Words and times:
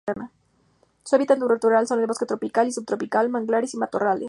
Su 1.03 1.15
hábitat 1.15 1.37
natural 1.37 1.85
son 1.85 1.99
el 2.01 2.07
bosque 2.07 2.25
tropical 2.25 2.67
y 2.67 2.71
subtropical, 2.71 3.29
manglares 3.29 3.75
y 3.75 3.77
matorrales. 3.77 4.19